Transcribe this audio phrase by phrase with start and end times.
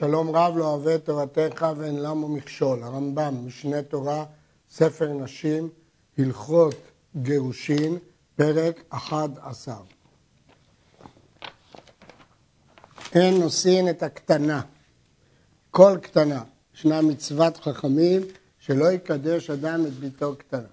[0.00, 2.82] שלום רב לא אוהב את תורתך ואין למה מכשול.
[2.82, 4.24] הרמב"ם, משנה תורה,
[4.70, 5.68] ספר נשים,
[6.18, 6.74] הלכות
[7.16, 7.98] גירושין,
[8.36, 9.74] פרק 11.
[13.14, 14.60] אין נושאין את הקטנה,
[15.70, 16.42] כל קטנה.
[16.74, 18.22] ישנה מצוות חכמים
[18.58, 20.68] שלא יקדש אדם את ביתו קטנה.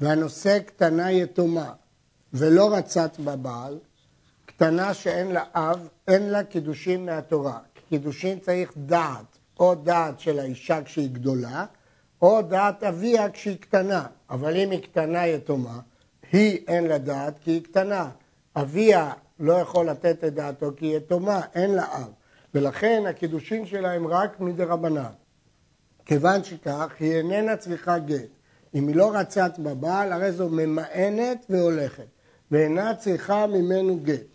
[0.00, 1.72] והנושא קטנה יתומה
[2.32, 3.78] ולא רצת בבעל,
[4.46, 7.58] קטנה שאין לה אב, אין לה קידושין מהתורה.
[7.94, 11.64] קידושין צריך דעת, או דעת של האישה כשהיא גדולה,
[12.22, 14.06] או דעת אביה כשהיא קטנה.
[14.30, 15.80] אבל אם היא קטנה יתומה,
[16.32, 18.10] היא אין לה דעת כי היא קטנה.
[18.56, 22.12] אביה לא יכול לתת את דעתו כי היא יתומה, אין לה אב.
[22.54, 25.12] ולכן הקידושין שלה הם רק מדי רבנן.
[26.04, 28.30] כיוון שכך, היא איננה צריכה גט.
[28.74, 32.06] אם היא לא רצת בבעל, הרי זו ממאנת והולכת,
[32.50, 34.26] ואינה צריכה ממנו גט.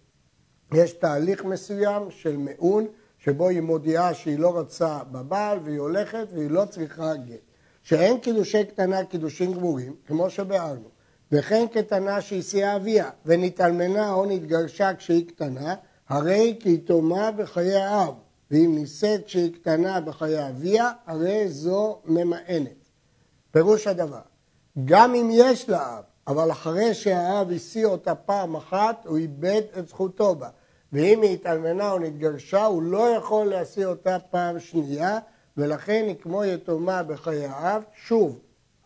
[0.74, 2.88] יש תהליך מסוים של מעון,
[3.20, 7.50] שבו היא מודיעה שהיא לא רוצה בבעל והיא הולכת והיא לא צריכה גט.
[7.84, 10.90] שאין קידושי קטנה קידושים גמורים, כמו שביארנו,
[11.32, 15.76] וכן קטנה שהסיעה אביה, ונתאלמנה או נתגרשה כשהיא קטנה,
[16.10, 18.14] הרי כי תומה בחיי האב,
[18.52, 22.90] ואם נישאת כשהיא קטנה בחיי אביה, הרי זו ממאנת.
[23.52, 24.22] פירוש הדבר,
[24.86, 29.88] גם אם יש לה אב, אבל אחרי שהאב השיא אותה פעם אחת, הוא איבד את
[29.88, 30.50] זכותו בה.
[30.94, 35.20] ואם היא התאלמנה או נתגרשה, הוא לא יכול להשיא אותה פעם שנייה,
[35.58, 37.84] ולכן היא כמו יתומה בחיי האב.
[37.96, 38.40] שוב,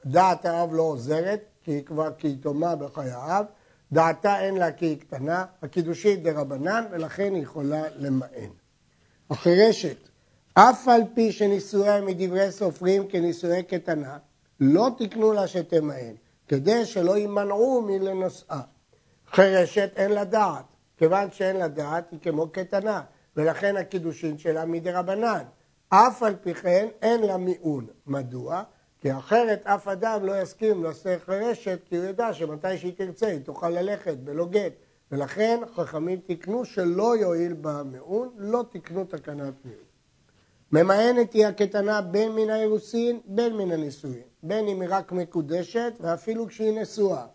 [0.05, 3.45] דעת האב לא עוזרת, כי היא כבר כיתומה בחיי האב.
[3.91, 8.49] דעתה אין לה כי היא קטנה, הקידושית דה רבנן, ולכן היא יכולה למען.
[9.29, 9.97] החירשת,
[10.53, 14.17] אף על פי שנישואיה מדברי סופרים כנישואי קטנה,
[14.59, 16.15] לא תקנו לה שתמען,
[16.47, 18.61] כדי שלא יימנעו מלנושאה.
[19.31, 20.65] חירשת אין לה דעת,
[21.03, 23.01] כיוון שאין לה דעת היא כמו קטנה,
[23.35, 25.43] ולכן הקידושין שלה מדי רבנן.
[25.89, 27.87] אף על פי כן אין לה מיעון.
[28.07, 28.63] מדוע?
[29.01, 33.39] כי אחרת אף אדם לא יסכים לעשות חירשת, כי הוא ידע שמתי שהיא תרצה היא
[33.39, 34.71] תוכל ללכת בלא גט.
[35.11, 37.81] ולכן חכמים תיקנו שלא יועיל בה
[38.37, 39.83] לא תיקנו תקנת מיעון.
[40.71, 44.23] ממאנת היא הקטנה בין מן האירוסין, בין מן הנישואין.
[44.43, 47.25] בין אם היא רק מקודשת, ואפילו כשהיא נשואה.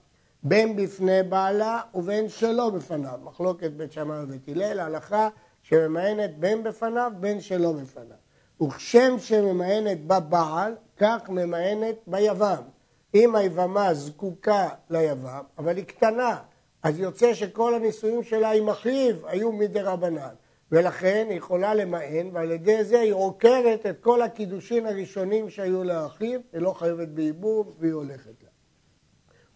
[0.42, 3.18] בין בפני בעלה ובין שלא בפניו.
[3.24, 5.28] מחלוקת בית שמאי ובית הלל, ההלכה
[5.62, 8.16] שממאנת בין בפניו, בין שלא בפניו.
[8.62, 12.62] וכשם שממאנת בבעל, כך ממאנת ביבם.
[13.14, 16.36] אם היבמה זקוקה ליבם, אבל היא קטנה,
[16.82, 20.34] אז יוצא שכל הנישואים שלה עם אחיו היו מדי רבנן.
[20.72, 26.40] ולכן היא יכולה למען, ועל ידי זה היא עוקרת את כל הקידושין הראשונים שהיו לאחיו,
[26.52, 28.47] היא לא חייבת בייבום והיא הולכת לה.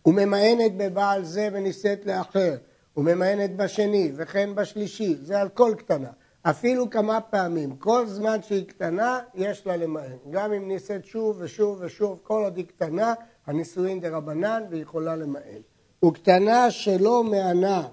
[0.06, 2.54] וממאנת בבעל זה ונישאת לאחר,
[2.96, 6.10] וממאנת בשני וכן בשלישי, זה על כל קטנה.
[6.42, 10.16] אפילו כמה פעמים, כל זמן שהיא קטנה, יש לה למען.
[10.30, 13.14] גם אם נישאת שוב ושוב ושוב, כל עוד היא קטנה,
[13.46, 15.62] הנישואין דה רבנן והיא יכולה למען.
[16.04, 17.88] וקטנה שלא מענה,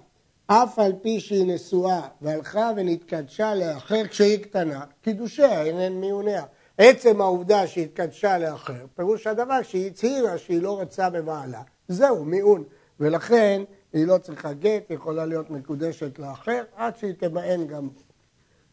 [0.47, 6.43] אף על פי שהיא נשואה, והלכה ונתקדשה לאחר כשהיא קטנה, קידושיה אינן מיוניה.
[6.77, 11.61] עצם העובדה שהתקדשה לאחר, פירוש הדבר שהיא הצהירה שהיא לא רוצה בבעלה.
[11.89, 12.63] זהו, מיעון.
[12.99, 13.61] ולכן
[13.93, 17.87] היא לא צריכה גט, היא יכולה להיות מקודשת לאחר, עד שהיא תמאן גם.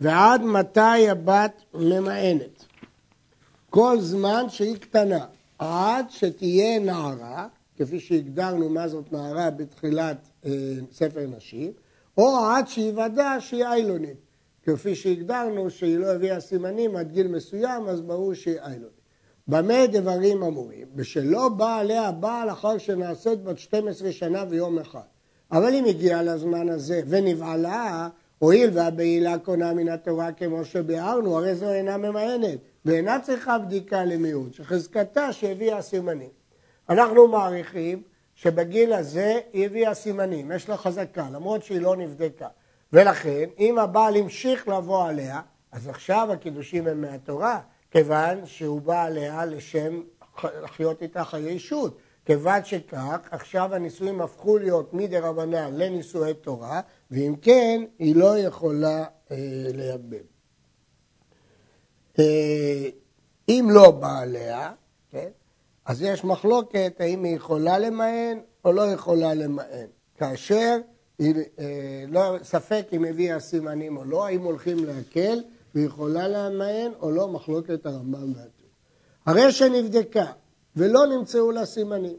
[0.01, 2.65] ועד מתי הבת ממאנת?
[3.71, 5.27] כל זמן שהיא קטנה,
[5.59, 10.51] עד שתהיה נערה, כפי שהגדרנו מה זאת נערה בתחילת אה,
[10.93, 11.73] ספר נשים,
[12.19, 14.17] או עד שיוודע שהיא איילונית,
[14.63, 18.96] כפי שהגדרנו שהיא לא הביאה סימנים עד גיל מסוים, אז ברור שהיא איילונית.
[19.49, 20.87] במה דברים אמורים?
[20.95, 25.01] בשלא בא עליה בעל אחר שנעשית בת 12 שנה ויום אחד.
[25.53, 28.09] אבל אם הגיעה לזמן הזה ונבעלה,
[28.39, 34.55] הואיל והבעילה קונה מן התורה כמו שביארנו, הרי זו אינה ממאנת, ואינה צריכה בדיקה למיעוט,
[34.55, 36.31] שחזקתה שהביאה סימנים.
[36.89, 38.03] אנחנו מעריכים
[38.35, 42.49] שבגיל הזה היא הביאה סימנים, יש לה חזקה, למרות שהיא לא נבדקה.
[42.93, 45.41] ולכן, אם הבעל המשיך לבוא עליה,
[45.73, 47.61] אז עכשיו הקידושים הם מהתורה,
[47.91, 50.03] כיוון שהוא בא עליה לשם
[50.45, 51.99] לחיות איתה חיי אישות.
[52.27, 56.81] כיוון שכך, עכשיו הנישואים הפכו להיות מדי רבנן לנישואי תורה,
[57.11, 59.37] ואם כן, היא לא יכולה אה,
[59.75, 60.27] לייבם.
[62.19, 62.89] אה,
[63.49, 64.73] אם לא בא עליה,
[65.11, 65.29] כן,
[65.85, 69.87] אז יש מחלוקת האם היא יכולה למען או לא יכולה למען.
[70.19, 70.77] כאשר,
[71.19, 75.43] היא, אה, לא, ספק אם הביאה סימנים או לא, האם הולכים להקל
[75.77, 78.69] והיא יכולה למען או לא, מחלוקת הרמב"ם והטור.
[79.27, 80.27] הרי שנבדקה
[80.77, 82.17] ולא נמצאו לה סימנים.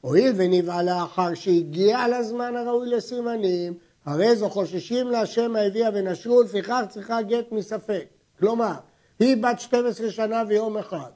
[0.00, 3.74] הואיל ונבעלה אחר שהגיע לזמן הראוי לסימנים,
[4.04, 8.04] הרי זו חוששים לה שמא הביאה ונשרו, לפיכך צריכה גט מספק.
[8.38, 8.72] כלומר,
[9.18, 11.10] היא בת 12 שנה ויום אחד,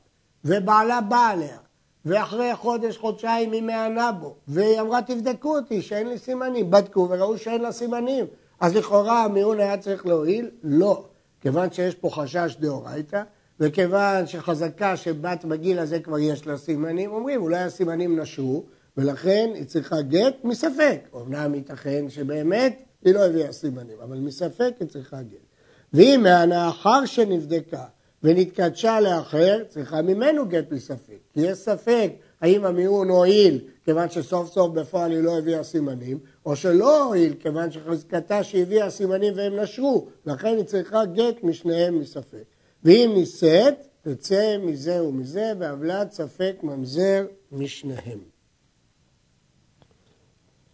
[0.45, 1.59] ובעלה בא עליה,
[2.05, 7.39] ואחרי חודש, חודשיים היא מענה בו, והיא אמרה תבדקו אותי שאין לי סימנים, בדקו וראו
[7.39, 8.27] שאין לה סימנים,
[8.61, 10.51] אז לכאורה המיון היה צריך להועיל?
[10.63, 11.08] לא,
[11.41, 13.23] כיוון שיש פה חשש דאורייתא,
[13.61, 18.65] וכיוון שחזקה שבת בגיל הזה כבר יש לה סימנים, אומרים אולי הסימנים נשרו,
[18.97, 21.01] ולכן היא צריכה גט מספק.
[21.15, 25.49] אמנם ייתכן שבאמת היא לא הביאה סימנים, אבל מספק היא צריכה גט.
[25.93, 27.85] ואם מהנאחר שנבדקה
[28.23, 31.19] ונתקדשה לאחר, צריכה ממנו גט מספק.
[31.33, 36.57] כי יש ספק האם המיון הועיל כיוון שסוף סוף בפועל היא לא הביאה סימנים, או
[36.57, 42.45] שלא הועיל כיוון שחזקתה שהביאה סימנים והם נשרו, לכן היא צריכה גט משניהם מספק.
[42.85, 48.19] ואם נישאת, תצא מזה ומזה, ועוולת ספק ממזר משניהם.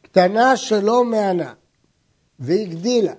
[0.02, 1.52] קטנה שלא מענה
[2.38, 3.14] והגדילה,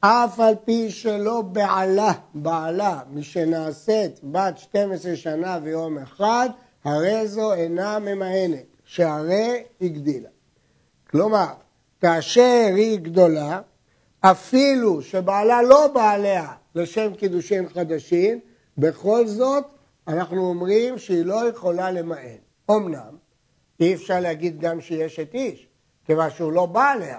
[0.00, 6.48] אף על פי שלא בעלה, בעלה, משנעשית בת 12 שנה ויום אחד,
[6.84, 10.28] הרי זו אינה ממאנת, שהרי הגדילה.
[11.10, 11.46] כלומר,
[12.00, 13.60] כאשר היא גדולה,
[14.20, 18.40] אפילו שבעלה לא בעליה לשם קידושין חדשים,
[18.78, 19.64] בכל זאת
[20.08, 22.36] אנחנו אומרים שהיא לא יכולה למען.
[22.70, 23.16] אמנם,
[23.80, 25.68] אי אפשר להגיד גם שהיא אשת איש,
[26.06, 27.18] כיוון שהוא לא בא עליה.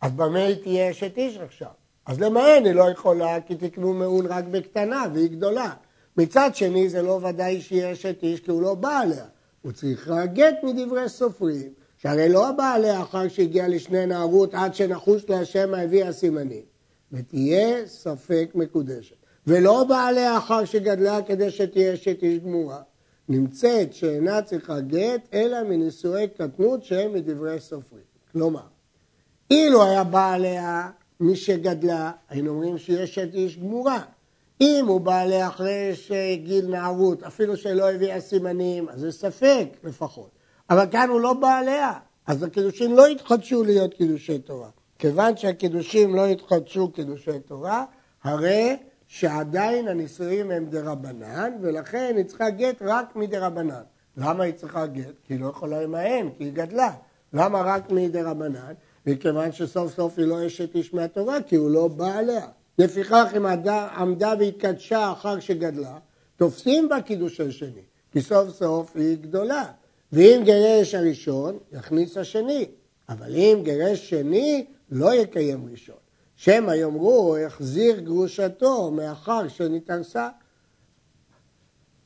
[0.00, 1.68] אז במה היא תהיה אשת איש עכשיו?
[2.06, 5.70] אז למען היא לא יכולה כי תקנו מעון רק בקטנה והיא גדולה.
[6.16, 9.24] מצד שני זה לא ודאי שהיא אשת איש כי הוא לא בא עליה.
[9.62, 15.28] הוא צריך גט מדברי סופרים, שהרי לא בא עליה אחר שהגיע לשני נערות עד שנחוש
[15.28, 16.62] להשם הביאה סימנים.
[17.12, 19.16] ותהיה ספק מקודשת.
[19.46, 22.82] ולא בא עליה אחר שגדלה כדי שתהיה אשת איש גמורה.
[23.28, 28.04] נמצאת שאינה צריכה גט, אלא מנישואי קטנות שהם מדברי סופרים.
[28.32, 28.66] כלומר,
[29.50, 30.90] אילו היה בא עליה
[31.20, 34.02] מי שגדלה, היינו אומרים שהיא אשת איש גמורה.
[34.60, 40.30] אם הוא בא עליה אחרי שגיל נערות, אפילו שלא הביאה סימנים, אז זה ספק לפחות.
[40.70, 41.92] אבל כאן הוא לא בא עליה,
[42.26, 44.68] אז הקידושים לא יתחדשו להיות קידושי תורה.
[44.98, 47.84] כיוון שהקידושים לא יתחדשו קידושי תורה,
[48.22, 53.82] הרי שעדיין הנישואים הם דה רבנן, ולכן היא צריכה גט רק מדה רבנן.
[54.16, 55.14] למה היא צריכה גט?
[55.24, 56.92] כי היא לא יכולה למען, כי היא גדלה.
[57.32, 58.72] למה רק מדה רבנן?
[59.06, 62.46] מכיוון שסוף סוף היא לא אשת איש מהתורה, כי הוא לא בא עליה.
[62.78, 63.46] לפיכך אם
[63.96, 65.98] עמדה והתקדשה אחר שגדלה,
[66.36, 67.82] תופסים בה קידוש השני,
[68.12, 69.64] כי סוף סוף היא גדולה.
[70.12, 72.66] ואם גירש הראשון, יכניס השני.
[73.08, 75.96] אבל אם גירש שני, לא יקיים ראשון.
[76.36, 80.28] שמא יאמרו, החזיר גרושתו מאחר שנתארסה.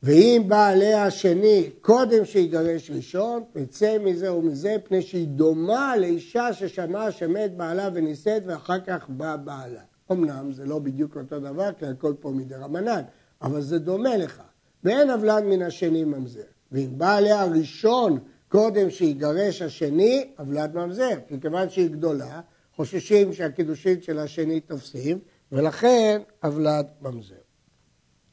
[0.02, 7.12] ואם בא עליה השני קודם שיגרש ראשון, תצא מזה ומזה, פני שהיא דומה לאישה ששמעה
[7.12, 9.80] שמת בעלה ונישאת ואחר כך בא בעלה.
[10.12, 13.02] אמנם זה לא בדיוק אותו דבר, כי הכל פה מדי רמנן,
[13.42, 14.42] אבל זה דומה לך.
[14.84, 16.40] ואין אבלן מן השני ממזר.
[16.72, 18.18] ואם בא עליה הראשון
[18.48, 21.18] קודם שיגרש השני, אבלת ממזר.
[21.28, 22.40] כי כיוון שהיא גדולה,
[22.76, 25.18] חוששים שהקידושין של השני תופסים,
[25.52, 27.34] ולכן אבלת ממזר.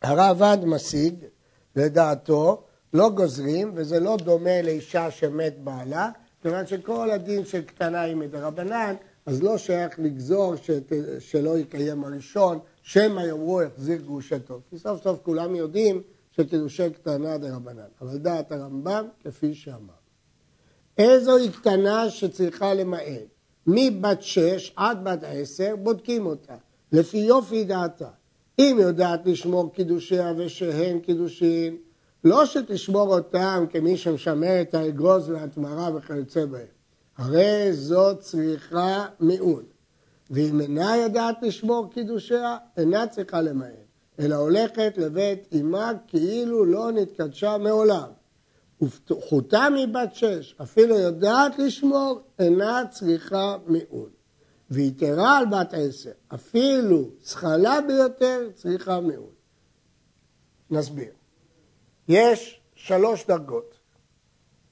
[0.02, 1.16] הרעב"ד משיג,
[1.76, 2.64] לדעתו,
[2.94, 6.10] לא גוזרים, וזה לא דומה לאישה שמת בעלה,
[6.42, 8.96] כיוון שכל הדין של קטנה היא מדרבנן,
[9.26, 14.60] אז לא שייך לגזור שת, שלא יקיים הראשון, שמא יאמרו יחזיר גרושתו.
[14.70, 17.88] כי סוף סוף כולם יודעים שקידושי קטנה דרבנן.
[18.02, 19.94] אבל דעת הרמב"ם כפי שאמר.
[20.98, 23.36] איזו היא קטנה שצריכה למעט?
[23.68, 26.56] מבת שש עד בת עשר בודקים אותה,
[26.92, 28.10] לפי יופי דעתה.
[28.60, 31.78] אם יודעת לשמור קידושיה ושהן קידושין,
[32.24, 36.75] לא שתשמור אותם כמי שמשמר את האגרוז והתמרה וכיוצא בהם.
[37.18, 39.74] הרי זו צריכה מיעוט.
[40.30, 43.70] ואם אינה יודעת לשמור קידושיה, אינה צריכה למעט,
[44.20, 48.10] אלא הולכת לבית אמה כאילו לא נתקדשה מעולם.
[48.82, 54.12] ופתוחותה מבת שש, אפילו יודעת לשמור, אינה צריכה מיעוט.
[54.72, 59.36] ויתרה על בת עשר, אפילו זכלה ביותר, צריכה מיעוט.
[60.70, 61.12] נסביר.
[62.08, 63.80] יש שלוש דרגות.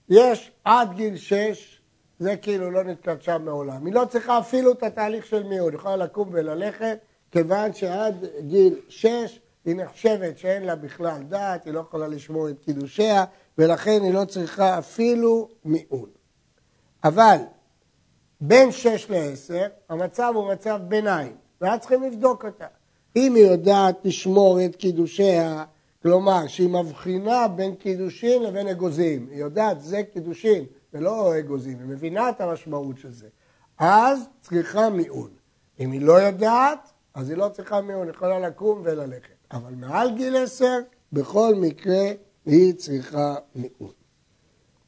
[0.09, 1.81] יש עד גיל שש
[2.19, 3.85] זה כאילו לא נתקדשה מעולם.
[3.85, 6.97] היא לא צריכה אפילו את התהליך של היא יכולה לקום וללכת,
[7.31, 12.59] כיוון שעד גיל שש היא נחשבת שאין לה בכלל דעת, היא לא יכולה לשמור את
[12.65, 13.25] קידושיה,
[13.57, 16.17] ולכן היא לא צריכה אפילו מיעוט.
[17.03, 17.37] אבל
[18.41, 22.65] בין שש לעשר, המצב הוא מצב ביניים, ואז צריכים לבדוק אותה.
[23.15, 25.63] אם היא יודעת לשמור את קידושיה,
[26.03, 32.29] כלומר שהיא מבחינה בין קידושין לבין אגוזים, היא יודעת זה קידושין, ולא אגוזים, היא מבינה
[32.29, 33.27] את המשמעות של זה.
[33.77, 35.29] אז צריכה מיעון.
[35.79, 39.33] אם היא לא יודעת, אז היא לא צריכה מיון, היא יכולה לקום וללכת.
[39.51, 40.79] אבל מעל גיל עשר,
[41.13, 42.11] בכל מקרה
[42.45, 43.91] היא צריכה מיון.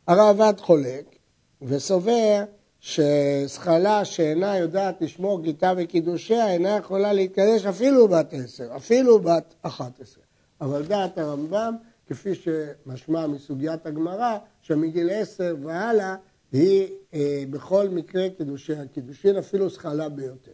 [0.08, 1.16] הרעב"ד חולק
[1.62, 2.44] וסובר
[2.80, 10.00] שזכלה שאינה יודעת לשמור גיטה וקידושיה אינה יכולה להתקדש אפילו בת עשר, אפילו בת אחת
[10.00, 10.24] עשרה.
[10.62, 11.76] אבל דעת הרמב"ם,
[12.08, 16.16] כפי שמשמע מסוגיית הגמרא, שמגיל עשר והלאה
[16.52, 20.52] היא אה, בכל מקרה קידושיה קידושין, אפילו זכלה ביותר.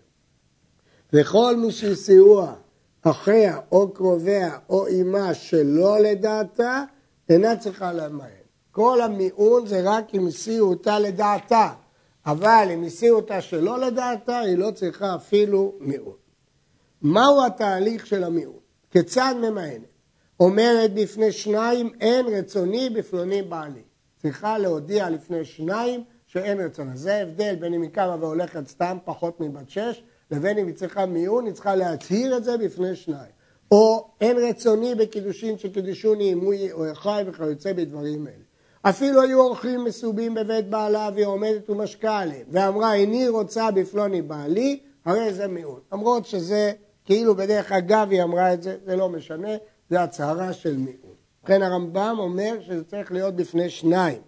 [1.14, 2.56] וכל מי שהסיעוה
[3.02, 6.84] אחיה או קרוביה או אמה שלא לדעתה,
[7.30, 8.42] אינה צריכה למהר.
[8.72, 11.74] כל המיעון זה רק אם הסיעו אותה לדעתה,
[12.26, 16.16] אבל אם הסיעו אותה שלא לדעתה, היא לא צריכה אפילו מיעון.
[17.02, 18.60] מהו התהליך של המיעון?
[18.92, 19.91] כיצד ממאנת?
[20.42, 23.82] אומרת בפני שניים, אין רצוני בפלוני בעלי.
[24.18, 26.92] צריכה להודיע לפני שניים שאין רצונה.
[26.96, 31.06] זה ההבדל בין אם היא קמה והולכת סתם פחות מבת שש, לבין אם היא צריכה
[31.06, 33.32] מיון, היא צריכה להצהיר את זה בפני שניים.
[33.72, 38.44] או אין רצוני בקידושין שקידשוני עמוי או אחי וכיוצא בדברים אלה.
[38.82, 44.80] אפילו היו אורחים מסובים בבית בעלה והיא עומדת ומשקה עליהם, ואמרה איני רוצה בפלוני בעלי,
[45.06, 45.84] הרי זה מיעוט.
[45.94, 46.72] למרות שזה
[47.06, 49.52] כאילו בדרך אגב היא אמרה את זה, זה לא משנה,
[49.92, 51.18] זה הצהרה של מיעוט.
[51.44, 54.22] ובכן הרמב"ם אומר שזה צריך להיות בפני שניים.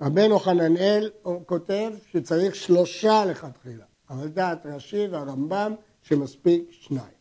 [0.00, 1.10] רבנו חננאל
[1.46, 7.18] כותב שצריך שלושה לכתחילה, אבל דעת רש"י והרמב"ם שמספיק שניים.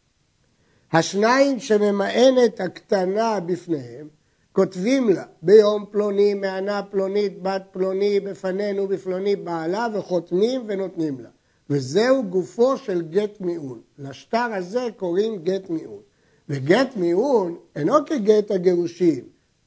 [0.91, 4.07] השניים שממאנת הקטנה בפניהם
[4.51, 11.29] כותבים לה ביום פלוני, מענה פלונית, בת פלוני, בפנינו, בפלוני בעלה, וחותמים ונותנים לה.
[11.69, 13.81] וזהו גופו של גט מיעון.
[13.97, 16.06] לשטר הזה קוראים גט מיעון.
[16.49, 19.23] וגט מיעון אינו כגט הגירושין,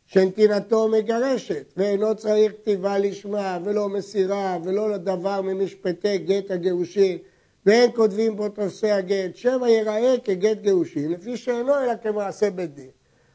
[0.06, 7.18] שנתינתו מגרשת, ואינו צריך כתיבה לשמה, ולא מסירה, ולא דבר ממשפטי גט הגירושין,
[7.66, 12.90] ואין כותבים בו תוספי הגט, שמא ייראה כגט גירושין, לפי שאינו אלא כמעשה בית דין.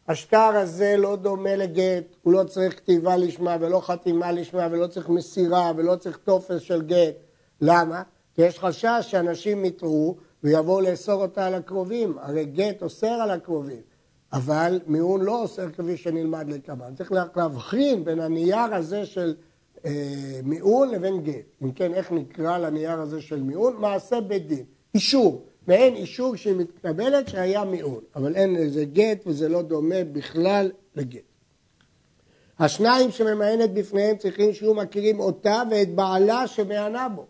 [0.07, 5.09] השטר הזה לא דומה לגט, הוא לא צריך כתיבה לשמה ולא חתימה לשמה ולא צריך
[5.09, 7.15] מסירה ולא צריך טופס של גט.
[7.61, 8.03] למה?
[8.35, 12.17] כי יש חשש שאנשים יטעו ויבואו לאסור אותה על הקרובים.
[12.21, 13.81] הרי גט אוסר על הקרובים,
[14.33, 16.95] אבל מיעון לא אוסר כפי שנלמד לקב"ן.
[16.95, 19.35] צריך להבחין בין הנייר הזה של
[19.85, 21.45] אה, מיעון לבין גט.
[21.63, 23.75] אם כן, איך נקרא לנייר הזה של מיעון?
[23.79, 24.63] מעשה בית דין,
[24.95, 25.45] אישור.
[25.67, 31.21] מעין אישור שהיא מתקבלת שהיה מיעון, אבל אין לזה גט וזה לא דומה בכלל לגט.
[32.59, 37.25] השניים שממיינת בפניהם צריכים שיהיו מכירים אותה ואת בעלה שמענה בו.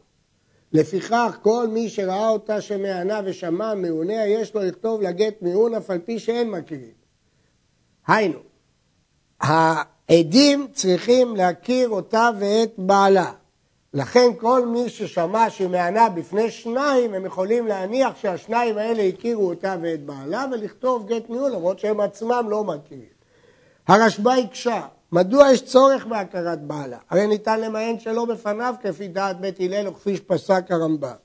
[0.76, 6.00] לפיכך כל מי שראה אותה שמענה ושמע מעוניה יש לו לכתוב לגט מיעון אף על
[6.00, 6.94] פי שאין מכירים.
[8.08, 8.40] היינו,
[9.42, 13.32] העדים צריכים להכיר אותה ואת בעלה.
[13.94, 19.76] לכן כל מי ששמע שהיא מענה בפני שניים, הם יכולים להניח שהשניים האלה הכירו אותה
[19.82, 23.16] ואת בעלה ולכתוב גט ניהול, למרות שהם עצמם לא מכירים.
[23.88, 24.82] הרשב"א הקשה,
[25.12, 26.98] מדוע יש צורך בהכרת בעלה?
[27.10, 31.16] הרי ניתן למען שלא בפניו כפי דעת בית הלל וכפי שפסק הרמב"ם.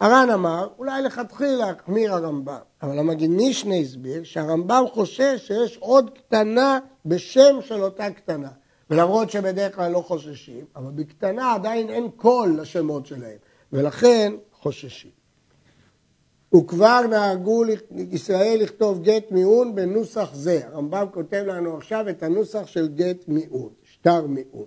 [0.00, 6.78] הר"ן אמר, אולי לכתחילה החמיר הרמב"ם, אבל המגיד משנה הסביר שהרמב"ם חושש שיש עוד קטנה
[7.06, 8.48] בשם של אותה קטנה.
[8.90, 13.36] ולמרות שבדרך כלל לא חוששים, אבל בקטנה עדיין אין קול לשמות שלהם,
[13.72, 15.21] ולכן חוששים.
[16.56, 17.64] וכבר נהגו
[18.10, 20.60] ישראל לכתוב גט מיעון בנוסח זה.
[20.66, 24.66] הרמב"ם כותב לנו עכשיו את הנוסח של גט מיעון, שטר מיעון.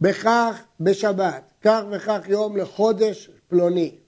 [0.00, 3.98] בכך בשבת, כך וכך יום לחודש פלוני.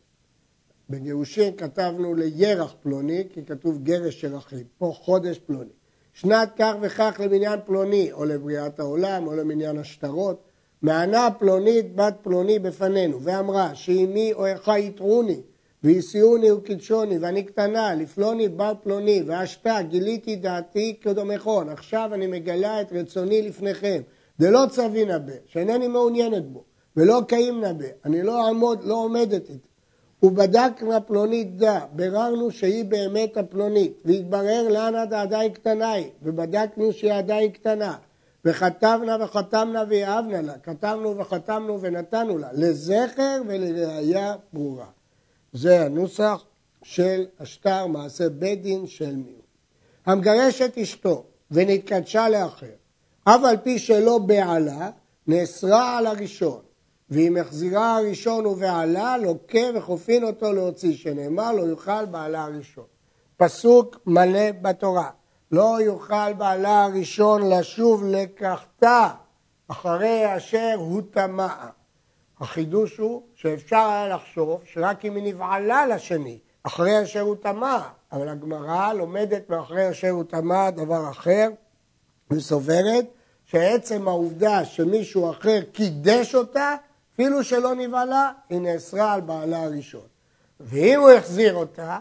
[0.91, 4.65] בגירושין כתבנו לירח פלוני, כי כתוב גרש של אחים.
[4.79, 5.73] פה חודש פלוני.
[6.13, 10.43] שנת כך וכך למניין פלוני, או לבריאת העולם, או למניין השטרות.
[10.83, 15.41] מענה פלונית בת פלוני בפנינו, ואמרה שאמי או אחיי יתרוני,
[15.85, 22.93] והסיעוני וקידשוני, ואני קטנה, לפלוני בר פלוני, ואשתה, גיליתי דעתי כדומכון, עכשיו אני מגלה את
[22.93, 24.03] רצוני לפניכם.
[24.41, 26.65] דלא צווי נבא, שאינני מעוניינת בו,
[26.97, 29.69] ולא קיים נבא, אני לא עמוד, לא עומדת איתי.
[30.23, 37.51] ובדקנה פלונית דה, ביררנו שהיא באמת הפלונית, והתברר לאן עדיין קטנה היא, ובדקנו שהיא עדיין
[37.51, 37.95] קטנה,
[38.45, 44.87] וכתבנה וחתמנה ויאהבנה לה, כתבנו וחתמנו ונתנו לה, לזכר ולראיה ברורה.
[45.55, 46.45] זה הנוסח
[46.83, 49.45] של השטר מעשה בית דין של מיעוט.
[50.07, 52.67] המגרש את אשתו ונתקדשה לאחר,
[53.25, 54.91] אף על פי שלא בעלה,
[55.27, 56.61] נאסרה על הראשון,
[57.11, 62.85] ואם החזירה הראשון ובעלה, לוקה וחופין אותו להוציא, שנאמר לא יוכל בעלה הראשון.
[63.37, 65.11] פסוק מלא בתורה,
[65.53, 69.11] לא יוכל בעלה הראשון לשוב לקחתה
[69.69, 71.69] אחרי אשר הוא טמאה.
[72.41, 77.79] החידוש הוא שאפשר היה לחשוב שרק אם היא נבעלה לשני אחרי אשר הוא טמא,
[78.13, 81.51] אבל הגמרא לומדת מאחרי אשר הוא טמא דבר אחר,
[82.31, 83.07] וסוברת
[83.45, 86.75] שעצם העובדה שמישהו אחר קידש אותה,
[87.15, 90.07] אפילו שלא נבהלה, היא נאסרה על בעלה הראשון.
[90.61, 91.99] ואם הוא החזיר אותה,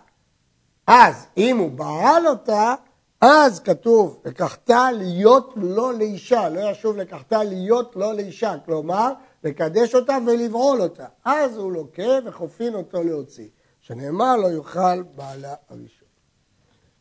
[0.88, 2.76] אז אם הוא בעל אותה,
[3.22, 10.18] אז כתוב, לקחתה להיות לא לאישה, לא ישוב לקחתה להיות לא לאישה, כלומר, לקדש אותה
[10.28, 11.06] ולבעול אותה.
[11.26, 13.48] אז הוא לוקה וחופין אותו להוציא,
[13.80, 16.08] שנאמר לא יוכל בעלה הראשון.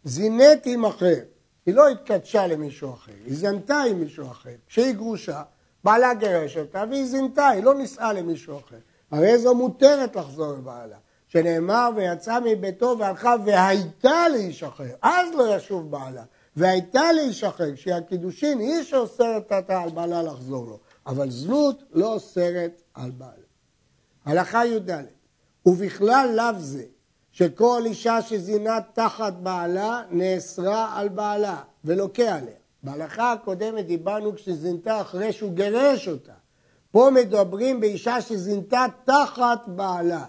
[0.04, 1.18] זינית עם אחר,
[1.66, 4.50] היא לא התקדשה למישהו אחר, היא זנתה עם מישהו אחר.
[4.66, 5.42] כשהיא גרושה,
[5.84, 8.78] בעלה גירש אותה והיא זינתה, היא לא נישאה למישהו אחר.
[9.10, 10.96] הרי זו מותרת לחזור לבעלה.
[11.28, 16.22] שנאמר ויצאה מביתו והלכה והייתה לאיש אחר, אז לא ישוב בעלה.
[16.56, 22.12] והייתה לאיש אחר, כשהיא הקידושין היא שאוסרת אותה על בעלה לחזור לו, אבל זנות לא
[22.12, 23.32] אוסרת על בעלה.
[24.24, 24.90] הלכה י"ד,
[25.66, 26.84] ובכלל לאו זה
[27.32, 32.54] שכל אישה שזינה תחת בעלה נאסרה על בעלה ולוקה עליה.
[32.82, 36.32] בהלכה הקודמת דיברנו כשזינתה אחרי שהוא גירש אותה.
[36.90, 40.24] פה מדברים באישה שזינתה תחת בעלה.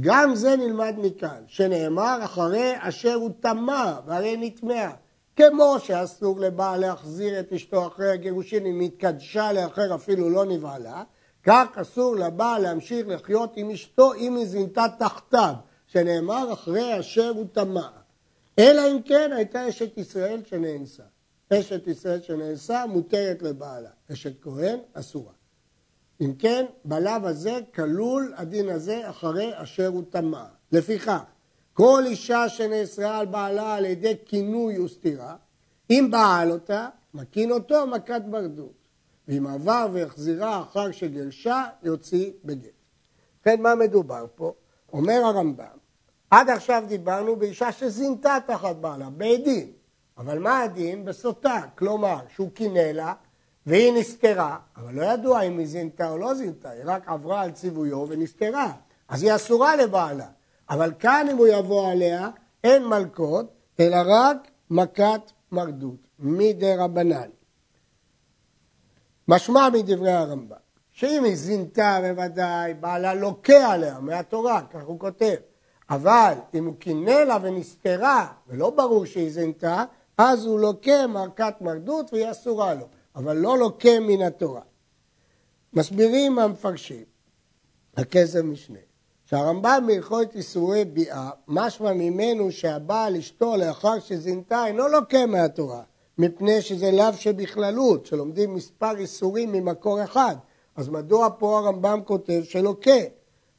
[0.00, 4.92] גם זה נלמד מכאן, שנאמר אחרי אשר הוא טמא והרי נטמעה.
[5.38, 11.02] כמו שאסור לבעל להחזיר את אשתו אחרי הגירושין אם התקדשה לאחר אפילו לא נבהלה,
[11.42, 15.54] כך אסור לבעל להמשיך לחיות עם אשתו אם היא זינתה תחתיו,
[15.86, 17.88] שנאמר אחרי אשר הוא טמא.
[18.58, 21.02] אלא אם כן הייתה אשת ישראל שנאנסה.
[21.52, 25.32] אשת ישראל שנאנסה מותרת לבעלה, אשת כהן אסורה.
[26.20, 30.44] אם כן, בלאו הזה כלול הדין הזה אחרי אשר הוא טמא.
[30.72, 31.20] לפיכך,
[31.78, 35.36] כל אישה שנאסרה על בעלה על ידי כינוי וסתירה,
[35.90, 38.72] אם בעל אותה, מקין אותו מכת ברדות.
[39.28, 42.70] ואם עבר והחזירה אחר שגרשה, יוציא בגט.
[43.36, 44.52] ובכן, מה מדובר פה?
[44.92, 45.64] אומר הרמב"ם,
[46.30, 49.72] עד עכשיו דיברנו באישה שזינתה תחת בעלה, בעדים.
[50.18, 51.04] אבל מה הדין?
[51.04, 53.14] בסוטה, כלומר, שהוא קינא לה
[53.66, 57.50] והיא נסתרה, אבל לא ידוע אם היא זינתה או לא זינתה, היא רק עברה על
[57.50, 58.72] ציוויו ונסתרה,
[59.08, 60.37] אז היא אסורה לבעלה.
[60.70, 62.30] אבל כאן אם הוא יבוא עליה,
[62.64, 63.46] אין מלכות,
[63.80, 64.36] אלא רק
[64.70, 65.20] מכת
[65.52, 67.28] מרדות, מדי רבנן.
[69.28, 70.56] משמע מדברי הרמב"ם,
[70.90, 75.34] שאם היא זינתה בוודאי, בעלה לוקה עליה מהתורה, כך הוא כותב.
[75.90, 79.84] אבל אם הוא קינא לה ונסתרה, ולא ברור שהיא זינתה,
[80.18, 82.86] אז הוא לוקה מכת מרדות והיא אסורה לו.
[83.16, 84.60] אבל לא לוקה מן התורה.
[85.72, 87.04] מסבירים המפרשים,
[87.96, 88.78] הכסף משנה,
[89.30, 95.82] שהרמב"ם בהלכות איסורי ביאה, משמע ממנו שהבעל אשתו לאחר שזינתה אינו לוקה מהתורה,
[96.18, 100.36] מפני שזה לאו שבכללות, שלומדים מספר איסורים ממקור אחד.
[100.76, 103.00] אז מדוע פה הרמב"ם כותב שלוקה?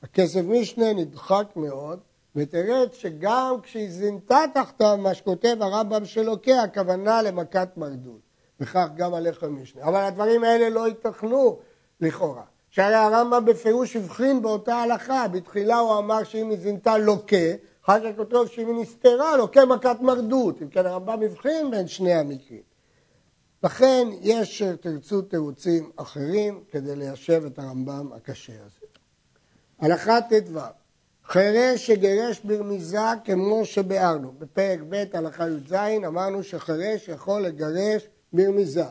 [0.04, 2.00] הכסף משנה נדחק מאוד,
[2.36, 8.22] ותרד שגם כשהיא זינתה תחתיו, מה שכותב הרמב"ם שלוקה, הכוונה למכת מרדות.
[8.60, 9.84] וכך גם הלחם משנה.
[9.84, 11.60] אבל הדברים האלה לא ייתכנו
[12.02, 12.44] לכאורה.
[12.72, 17.36] שהרי הרמב"ם בפירוש הבחין באותה הלכה, בתחילה הוא אמר שאם היא זינתה לוקה,
[17.86, 20.62] אחר כך כתוב שאם היא נסתרה לוקה מכת מרדות.
[20.62, 22.62] אם כן הרמב"ם הבחין בין שני המקרים.
[23.64, 28.86] לכן יש תרצו תירוצים אחרים כדי ליישב את הרמב"ם הקשה הזה.
[29.80, 30.60] הלכה ט"ו
[31.26, 34.32] חירש שגירש ברמיזה כמו שביארנו.
[34.40, 35.74] בפרק ב' הלכה י"ז
[36.08, 38.86] אמרנו שחירש יכול לגרש ברמיזה.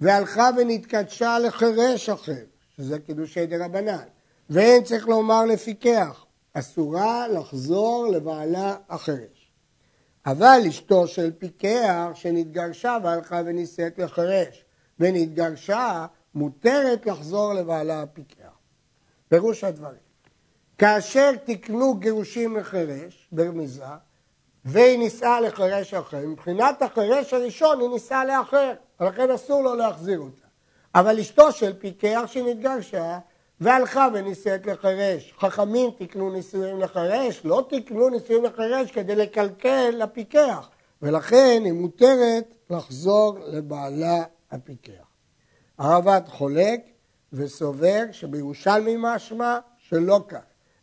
[0.00, 2.44] והלכה ונתקדשה לחירש אחר,
[2.78, 4.04] שזה קידושי דה רבנן.
[4.50, 9.52] ואין צריך לומר לפיקח, אסורה לחזור לבעלה החירש.
[10.26, 14.64] אבל אשתו של פיקח שנתגרשה והלכה ונישאת לחירש
[14.98, 18.58] ונתגרשה, מותרת לחזור לבעלה הפיקח.
[19.28, 20.08] פירוש הדברים.
[20.78, 23.84] כאשר תקנו גירושים לחירש ברמיזה,
[24.64, 26.26] והיא נישאה לחירש אחר.
[26.26, 30.47] מבחינת החירש הראשון היא נישאה לאחר, ולכן אסור לו להחזיר אותה.
[30.94, 33.18] אבל אשתו של פיקח שנתגרשה
[33.60, 35.34] והלכה ונישאת לחירש.
[35.38, 40.68] חכמים תקנו נישואים לחירש, לא תקנו נישואים לחירש כדי לקלקל לפיקח,
[41.02, 45.08] ולכן היא מותרת לחזור לבעלה הפיקח.
[45.78, 46.80] הרב"ט חולק
[47.32, 50.38] וסובר שבירושלמי משמע שלא כך.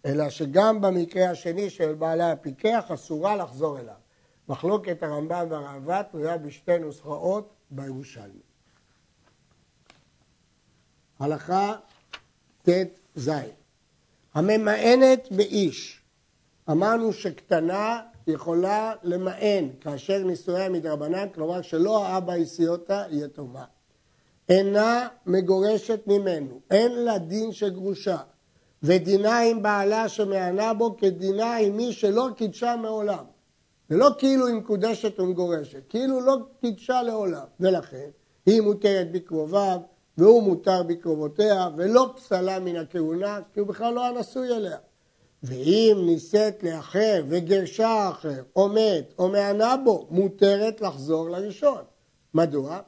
[0.06, 3.96] אלא שגם במקרה השני של בעלי הפיקח אסורה לחזור אליו.
[4.50, 8.55] מחלוקת הרמב"ם והרעב"ד תלויה בשתי נוסחאות בירושלמי.
[11.20, 11.76] הלכה
[12.64, 13.32] ט"ז
[14.34, 16.02] הממאנת באיש,
[16.72, 23.66] אמרנו שקטנה יכולה למאן כאשר נישואיה מדרבנן, כלומר שלא האבא הסיותה יתומה.
[24.50, 28.18] אינה מגורשת ממנו, אין לה דין של גרושה,
[28.84, 33.26] ודינה עם בעלה שמענה בו כדינה עם מי שלא קידשה מעולם.
[33.90, 37.46] זה לא כאילו היא מקודשת ומגורשת, כאילו לא קידשה לעולם.
[37.60, 38.10] ולכן
[38.46, 39.80] היא מותרת בקרוביו,
[40.18, 44.78] והוא מותר בקרובותיה, ולא פסלה מן הכהונה, כי הוא בכלל לא היה נשוי אליה.
[45.44, 51.84] ואם נישאת לאחר וגרשה אחר, או מת, או מענה בו, מותרת לחזור לראשון.
[52.34, 52.80] מדוע?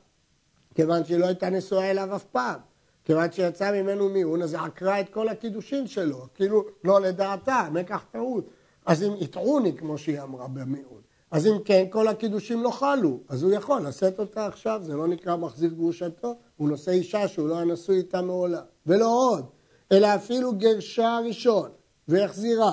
[0.76, 2.60] כיוון שהיא לא הייתה נשואה אליו אף פעם.
[3.06, 8.50] כיוון שיצא ממנו מיון, אז עקרה את כל הקידושין שלו, כאילו לא לדעתה, מקח טעות.
[8.86, 13.44] אז אם יטעוני, כמו שהיא אמרה במיון, אז אם כן, כל הקידושים לא חלו, אז
[13.44, 17.56] הוא יכול לשאת אותה עכשיו, זה לא נקרא מחזיר גרושתו, הוא נושא אישה שהוא לא
[17.56, 18.64] היה נשוי איתה מעולם.
[18.86, 19.46] ולא עוד,
[19.92, 21.70] אלא אפילו גרשה ראשון,
[22.08, 22.72] והחזירה.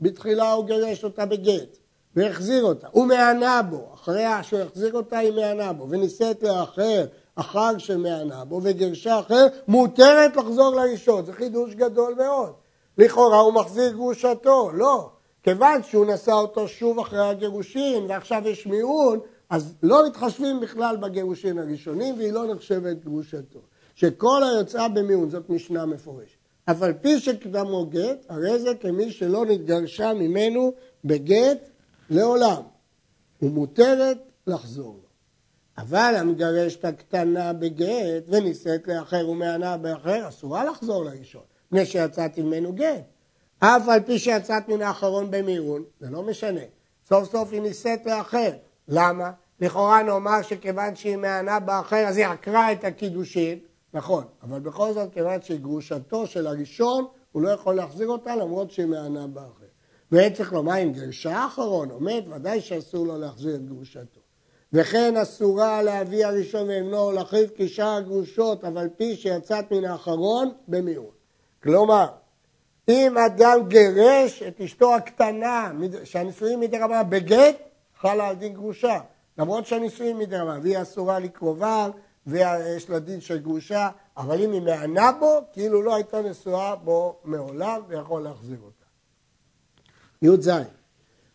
[0.00, 1.78] בתחילה הוא גרש אותה בגט,
[2.16, 2.88] והחזיר אותה.
[2.90, 8.60] הוא מענה בו, אחרי שהוא החזיר אותה היא מענה בו, ונישאת לאחר אחר שמענה בו,
[8.62, 11.24] וגרשה אחר, מותרת לחזור לראשון.
[11.24, 12.52] זה חידוש גדול מאוד.
[12.98, 15.10] לכאורה הוא מחזיר גרושתו, לא.
[15.44, 19.18] כיוון שהוא נשא אותו שוב אחרי הגירושין, ועכשיו יש מיעון,
[19.50, 23.60] אז לא מתחשבים בכלל בגירושין הראשונים, והיא לא נחשבת גרושתו.
[23.94, 26.36] שכל היוצאה במיעון, זאת משנה מפורשת.
[26.64, 30.72] אף על פי שקדמו גט, הרי זה כמי שלא נתגרשה ממנו
[31.04, 31.68] בגט
[32.10, 32.62] לעולם,
[33.42, 35.08] ומותרת לחזור לו.
[35.78, 43.13] אבל המגרשת הקטנה בגט ונישאת לאחר ומענה באחר, אסורה לחזור לראשון, מפני שיצאתי ממנו גט.
[43.64, 46.60] אף על פי שיצאת מן האחרון במירון, זה לא משנה.
[47.08, 48.50] סוף סוף היא נישאת לאחר.
[48.88, 49.30] למה?
[49.60, 53.58] לכאורה נאמר שכיוון שהיא מענה באחר אז היא עקרה את הקידושין,
[53.94, 58.70] נכון, אבל בכל זאת כיוון שהיא גרושתו של הראשון, הוא לא יכול להחזיר אותה למרות
[58.70, 59.64] שהיא מענה באחר.
[60.12, 64.20] וצריך לומר אם גרשה האחרון או מת, ודאי שאסור לו להחזיר את גרושתו.
[64.72, 71.14] וכן אסורה לאבי הראשון ואמנו או לאחיו כשאר הגרושות, אבל פי שיצאת מן האחרון במיעוט.
[71.62, 72.06] כלומר,
[72.88, 75.72] אם אדם גירש את אשתו הקטנה,
[76.04, 77.56] שהנישואים מדי רמה בגט,
[78.00, 79.00] חלה על דין גרושה.
[79.38, 81.90] למרות שהנישואים מדי רמה, והיא אסורה לקרוביו,
[82.26, 87.20] ויש לה דין של גרושה, אבל אם היא מענה בו, כאילו לא הייתה נשואה בו
[87.24, 88.84] מעולם, ויכול להחזיר אותה.
[90.22, 90.50] י"ז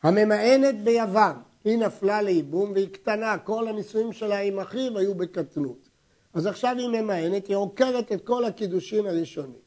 [0.04, 5.90] הממאנת ביוון, היא נפלה לייבום והיא קטנה, כל הנישואים שלה עם אחיו היו בקטנות.
[6.34, 9.60] אז עכשיו היא ממאנת, היא עוקרת את כל הקידושין הראשונים.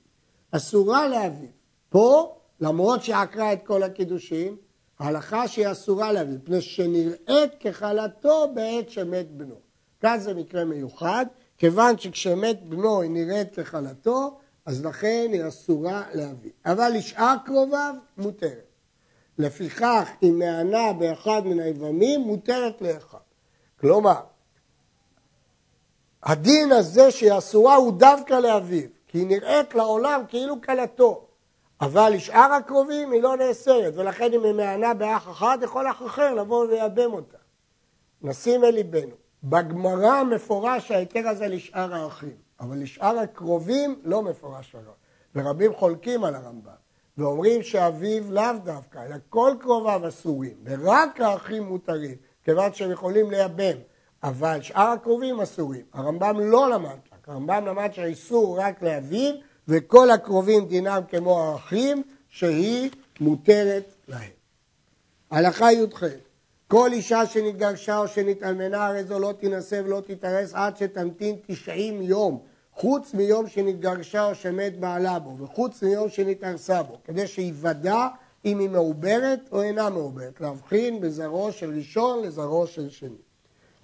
[0.51, 1.49] אסורה להביא.
[1.93, 4.57] פה, למרות שעקרה את כל הקידושין,
[4.99, 9.55] ההלכה שהיא אסורה להביא, מפני שנראית כחלתו בעת שמת בנו.
[10.01, 11.27] כאן זה מקרה מיוחד,
[11.59, 16.51] כיוון שכשמת בנו היא נראית כחלתו, אז לכן היא אסורה להביא.
[16.67, 18.73] אבל לשאר קרוביו מותרת.
[19.39, 23.19] לפיכך, אם מענה באחד מן היבמים, מותרת לאחד.
[23.81, 24.21] כלומר,
[26.23, 31.27] הדין הזה שהיא אסורה הוא דווקא לאביו, כי היא נראית לעולם כאילו כלתו.
[31.83, 36.35] אבל לשאר הקרובים היא לא נאסרת, ולכן אם היא מענה באח אחד, יכול אח אחר
[36.35, 37.39] לבוא ולייבם אותה.
[38.23, 39.15] נשים אל ליבנו,
[39.45, 44.95] בגמרא מפורש ההיתר הזה לשאר האחים, אבל לשאר הקרובים לא מפורש הרב.
[45.35, 46.73] ורבים חולקים על הרמב"ם,
[47.19, 53.77] ואומרים שאביו לאו דווקא, אלא כל קרוביו אסורים, ורק האחים מותרים, כיוון שהם יכולים לייבם,
[54.23, 55.85] אבל שאר הקרובים אסורים.
[55.93, 59.35] הרמב"ם לא למד רק, הרמב"ם למד שהאיסור רק לאביו,
[59.69, 64.31] וכל הקרובים דינם כמו האחים, שהיא מותרת להם.
[65.31, 66.03] הלכה י"ח
[66.69, 72.39] כל אישה שנתגרשה או שנתאלמנה הרי זו לא תינשא ולא תתארס עד שתמתין תשעים יום,
[72.75, 78.09] חוץ מיום שנתגרשה או שמת בעלה בו, וחוץ מיום שנתארסה בו, כדי שיוודע
[78.45, 83.23] אם היא מעוברת או אינה מעוברת, להבחין בזרעו של ראשון לזרעו של שני.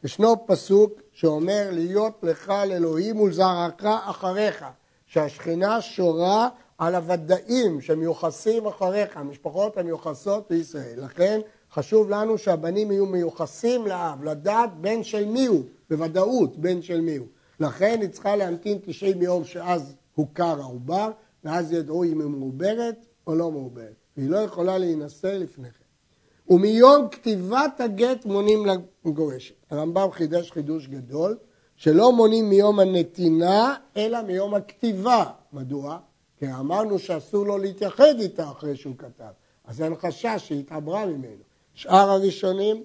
[0.05, 4.65] ישנו פסוק שאומר להיות לך לאלוהים ולזרעך אחריך,
[5.09, 11.05] שהשכינה שורה על הוודאים שמיוחסים אחריך, המשפחות המיוחסות בישראל.
[11.05, 11.41] לכן
[11.73, 17.17] חשוב לנו שהבנים יהיו מיוחסים לאב, לדעת בן של מי הוא, בוודאות בן של מי
[17.17, 17.27] הוא.
[17.61, 21.11] לכן היא צריכה להמתין 90 יום שאז הוכר העובר,
[21.45, 23.95] ואז ידעו אם היא מעוברת או לא מעוברת.
[24.17, 26.55] והיא לא יכולה להינשא לפני כן.
[26.55, 28.67] ומיום כתיבת הגט מונים
[29.05, 29.55] לגורשת.
[29.71, 31.37] הרמב"ם חידש חידוש גדול,
[31.79, 35.25] שלא מונים מיום הנתינה, אלא מיום הכתיבה.
[35.53, 35.99] מדוע?
[36.39, 39.31] כי אמרנו שאסור לו להתייחד איתה אחרי שהוא כתב.
[39.65, 41.43] אז אין חשש שהיא התעברה ממנו.
[41.75, 42.83] שאר הראשונים,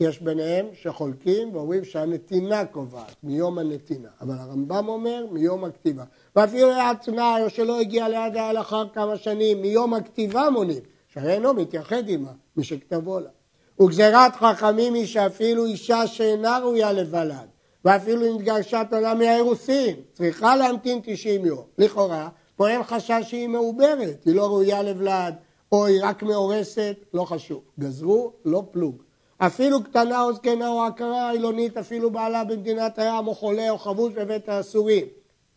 [0.00, 4.08] יש ביניהם שחולקים ואומרים שהנתינה קובעת, מיום הנתינה.
[4.20, 6.04] אבל הרמב"ם אומר מיום הכתיבה.
[6.36, 11.54] ואפילו היה תנאי או שלא הגיע ליד ההלכה כמה שנים, מיום הכתיבה מונים, שהרי אינו
[11.54, 13.30] מתייחד עמה, משכתבו לה.
[13.80, 17.55] וגזירת חכמים היא שאפילו אישה שאינה ראויה לבלד,
[17.86, 18.82] ואפילו אם התגרשה
[19.18, 21.62] מהאירוסין, צריכה להמתין 90 יום.
[21.78, 25.34] לכאורה, פה אין חשש שהיא מעוברת, היא לא ראויה לבלעד,
[25.72, 27.62] או היא רק מאורסת, לא חשוב.
[27.80, 29.02] גזרו, לא פלוג.
[29.38, 34.12] אפילו קטנה או זקנה או עקרה עילונית, אפילו בעלה במדינת הים, או חולה או חבוש
[34.12, 35.06] בבית האסורים.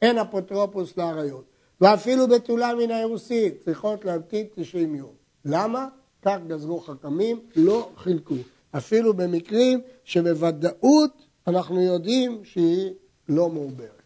[0.01, 1.45] אין אפוטרופוס לאריות.
[1.81, 5.11] ואפילו בתולה מן האירוסין, צריכות להמתין 90 יום.
[5.45, 5.87] למה?
[6.21, 8.35] כך גזרו חכמים, לא חילקו.
[8.71, 12.91] אפילו במקרים שבוודאות אנחנו יודעים שהיא
[13.29, 14.01] לא מעוברת.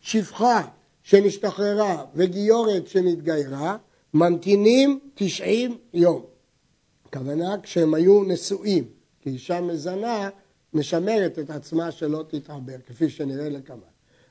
[0.00, 0.62] שפחה
[1.02, 3.76] שנשתחררה וגיורת שנתגיירה,
[4.14, 6.24] ממתינים 90 יום.
[7.08, 8.84] הכוונה כשהם היו נשואים,
[9.20, 10.28] כי אישה מזנה
[10.74, 13.78] משמרת את עצמה שלא תתעבר, כפי שנראה לקמן.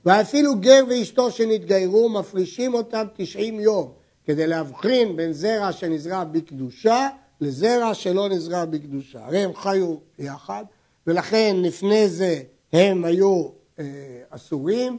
[0.06, 3.92] ואפילו גר ואשתו שנתגיירו, מפרישים אותם 90 יום,
[4.26, 7.10] כדי להבחין בין זרע שנזרע בקדושה
[7.42, 9.26] לזרע שלא נזרע בקדושה.
[9.26, 10.66] הרי הם חיו יחד,
[11.08, 12.42] ולכן לפני זה
[12.74, 13.48] הם היו
[13.80, 13.86] אה,
[14.30, 14.98] אסורים,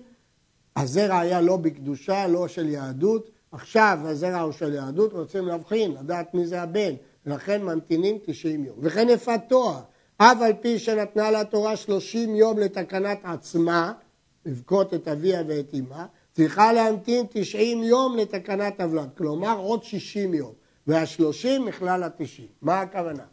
[0.76, 6.34] הזרע היה לא בקדושה, לא של יהדות, עכשיו הזרע הוא של יהדות, רוצים להבחין, לדעת
[6.34, 6.94] מי זה הבן,
[7.26, 8.76] ולכן ממתינים 90 יום.
[8.80, 9.80] וכן יפת תואר,
[10.16, 13.92] אף על פי שנתנה לה תורה 30 יום לתקנת עצמה,
[14.46, 20.52] לבכות את אביה ואת אמה, צריכה להמתין 90 יום לתקנת הוולד, כלומר עוד 60 יום,
[20.86, 22.42] וה-30 מכלל ה-90.
[22.62, 23.24] מה הכוונה?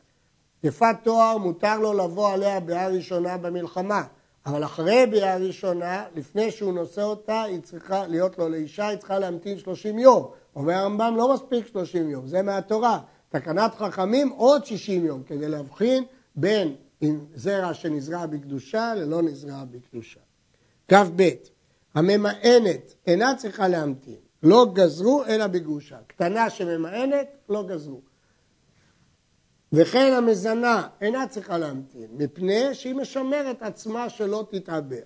[0.64, 4.04] יפת תואר מותר לו לבוא עליה ביאה ראשונה במלחמה,
[4.46, 9.20] אבל אחרי ביאה ראשונה, לפני שהוא נושא אותה, היא צריכה להיות לו לאישה, היא צריכה
[9.20, 10.32] להמתין 30 יום.
[10.56, 13.00] אומר הרמב"ם, לא מספיק 30 יום, זה מהתורה.
[13.30, 16.04] תקנת חכמים עוד 60 יום, כדי להבחין
[16.36, 16.76] בין
[17.36, 20.20] זרע שנזרע בקדושה ללא נזרע בקדושה.
[20.88, 21.30] כ"ב,
[21.96, 25.98] הממאנת אינה צריכה להמתין, לא גזרו אלא בגרושה.
[26.08, 28.13] קטנה שממאנת, לא גזרו.
[29.74, 35.02] וכן המזנה אינה צריכה להמתין, מפני שהיא משמרת עצמה שלא תתעבר.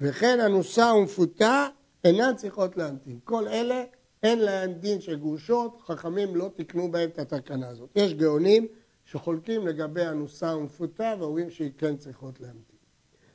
[0.00, 1.68] וכן הנוסה ומפותה
[2.04, 3.18] אינן צריכות להמתין.
[3.24, 3.84] כל אלה
[4.22, 7.90] אין להן דין של גרושות, חכמים לא תיקנו בהם את התקנה הזאת.
[7.96, 8.66] יש גאונים
[9.04, 12.78] שחולקים לגבי הנוסה ומפותה ואומרים שהיא כן צריכות להמתין.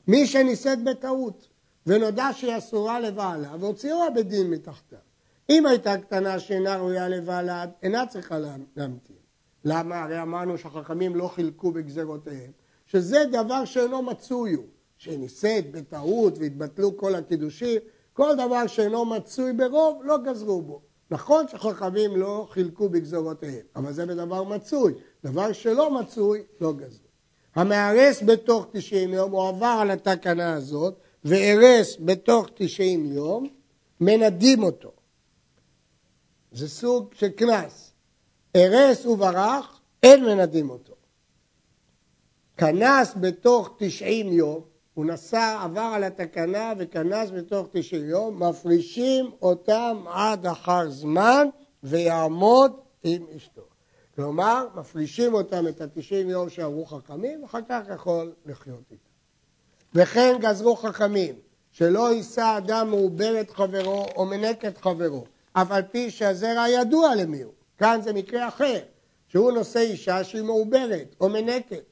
[0.08, 1.48] מי שנישאת בטעות
[1.88, 4.98] ונודע שהיא אסורה לבעלה והוציאוה בדין מתחתה.
[5.50, 8.38] אם הייתה קטנה שאינה ראויה לבעלה, אינה צריכה
[8.76, 9.27] להמתין.
[9.66, 10.04] למה?
[10.04, 12.52] הרי אמרנו שהחכמים לא חילקו בגזרותיהם,
[12.86, 14.66] שזה דבר שאינו מצוי הוא,
[14.98, 17.80] שנישאת בטעות והתבטלו כל הקידושים,
[18.14, 20.82] כל דבר שאינו מצוי ברוב לא גזרו בו.
[21.12, 24.94] נכון שחכמים לא חילקו בגזרותיהם, אבל זה בדבר מצוי.
[25.24, 27.08] דבר שלא מצוי, לא גזרו.
[27.56, 33.48] המארס בתוך 90 יום, הוא עבר על התקנה הזאת, וארס בתוך 90 יום,
[34.02, 34.92] מנדים אותו.
[36.52, 37.87] זה סוג של קנס.
[38.56, 40.94] ארס וברח, אין מנדים אותו.
[42.58, 44.62] כנס בתוך 90 יום,
[44.94, 51.48] הוא נסע, עבר על התקנה וכנס בתוך 90 יום, מפרישים אותם עד אחר זמן
[51.84, 52.72] ויעמוד
[53.04, 53.62] עם אשתו.
[54.16, 59.04] כלומר, מפרישים אותם את ה-90 יום שעברו חכמים, ואחר כך יכול לחיות איתם.
[59.94, 61.36] וכן גזרו חכמים,
[61.72, 67.16] שלא יישא אדם מעובר את חברו או מנק את חברו, אף על פי שהזרע ידוע
[67.16, 67.54] למי הוא.
[67.78, 68.80] כאן זה מקרה אחר,
[69.28, 71.84] שהוא נושא אישה שהיא מעוברת או מנקת.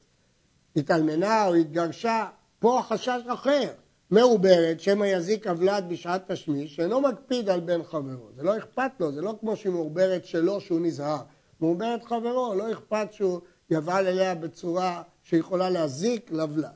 [0.76, 2.26] התאלמנה או התגרשה,
[2.58, 3.68] פה החשש אחר.
[4.10, 8.28] מעוברת, שמא יזיק הוולד בשעת תשמיש, שאינו מקפיד על בן חברו.
[8.36, 11.18] זה לא אכפת לו, זה לא כמו שהיא מעוברת שלו שהוא נזהר.
[11.60, 16.68] מעוברת חברו, לא אכפת שהוא יבעל אליה בצורה שיכולה להזיק לוולד.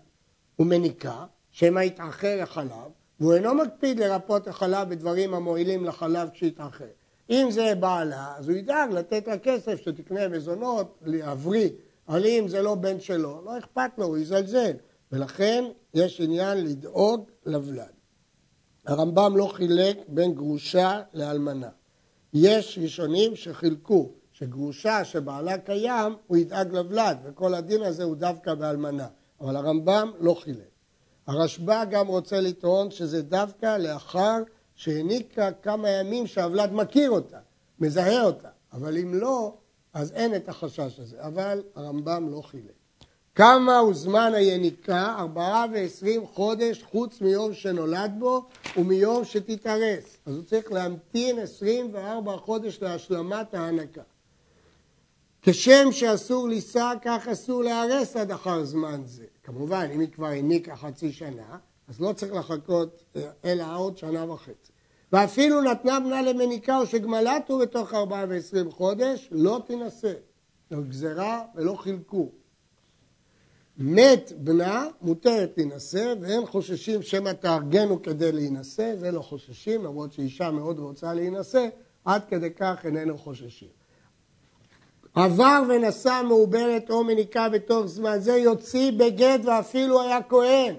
[0.56, 6.84] הוא מניקה, שמא יתאחר החלב, והוא אינו מקפיד לרפות החלב בדברים המועילים לחלב כשיתאחר.
[7.30, 11.68] אם זה בעלה, אז הוא ידאג לתת לה כסף שתקנה מזונות, להבריא,
[12.08, 14.72] אבל אם זה לא בן שלו, לא אכפת לו, הוא יזלזל.
[15.12, 15.64] ולכן
[15.94, 17.92] יש עניין לדאוג לוולד.
[18.86, 21.68] הרמב"ם לא חילק בין גרושה לאלמנה.
[22.34, 29.06] יש ראשונים שחילקו שגרושה שבעלה קיים, הוא ידאג לוולד, וכל הדין הזה הוא דווקא באלמנה.
[29.40, 30.70] אבל הרמב"ם לא חילק.
[31.26, 34.36] הרשב"א גם רוצה לטעון שזה דווקא לאחר
[34.80, 37.38] שהעניקה כמה ימים שהוולד מכיר אותה,
[37.80, 39.54] מזהה אותה, אבל אם לא,
[39.92, 41.16] אז אין את החשש הזה.
[41.20, 42.72] אבל הרמב"ם לא חילק.
[43.34, 45.14] כמה הוא זמן היניקה?
[45.18, 48.44] ארבעה ועשרים חודש חוץ מיום שנולד בו
[48.76, 50.16] ומיום שתתארס.
[50.26, 54.02] אז הוא צריך להמתין עשרים וארבע חודש להשלמת ההנקה.
[55.42, 59.24] כשם שאסור לישא, כך אסור להרס עד אחר זמן זה.
[59.42, 64.32] כמובן, אם היא כבר הניקה חצי שנה, אז לא צריך לחכות אה, אלא עוד שנה
[64.32, 64.69] וחצי.
[65.12, 70.12] ואפילו נתנה בנה למניקה או שגמלתו בתוך ארבעה ועשרים חודש, לא תינשא.
[70.70, 72.30] לא גזרה ולא חילקו.
[73.78, 80.50] מת בנה, מותרת להינשא, והם חוששים שמא תארגנו כדי להינשא, זה לא חוששים, למרות שאישה
[80.50, 81.68] מאוד רוצה להינשא,
[82.04, 83.68] עד כדי כך איננו חוששים.
[85.14, 90.74] עבר ונשא מעוברת או מניקה בתוך זמן זה, יוציא בגט ואפילו היה כהן.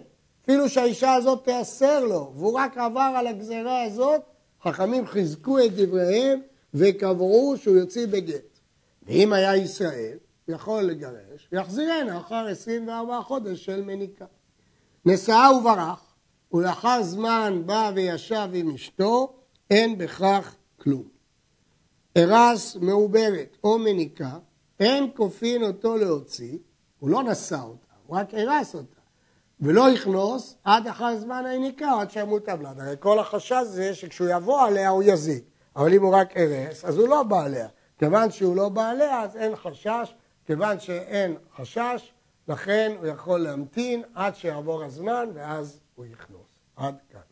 [0.52, 4.22] אפילו שהאישה הזאת תיאסר לו, והוא רק עבר על הגזרה הזאת,
[4.64, 6.42] חכמים חיזקו את דבריהם
[6.74, 8.60] וקבעו שהוא יוציא בגט.
[9.04, 14.26] ואם היה ישראל, יכול לגרש, ויחזירנה אחר 24 חודש של מניקה.
[15.06, 16.14] נשאה וברח,
[16.54, 19.34] ולאחר זמן בא וישב עם אשתו,
[19.70, 21.08] אין בכך כלום.
[22.18, 24.38] ארס מעוברת או מניקה,
[24.80, 26.58] אין כופין אותו להוציא,
[27.00, 29.01] הוא לא נשא אותה, הוא רק ארס אותה,
[29.62, 32.80] ולא יכנוס עד אחר זמן היניקה, עד שימות הבלד.
[32.80, 35.43] הרי כל החשש זה שכשהוא יבוא עליה הוא יזיק,
[35.76, 37.67] אבל אם הוא רק ארס, אז הוא לא בא עליה.
[38.00, 42.13] כיוון שהוא לא בא עליה, אז אין חשש, כיוון שאין חשש,
[42.47, 46.41] לכן הוא יכול להמתין עד שיעבור הזמן, ואז הוא יכנוס.
[46.76, 47.31] עד כאן.